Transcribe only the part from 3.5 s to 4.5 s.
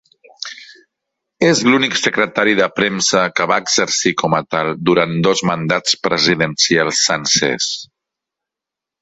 va exercir com a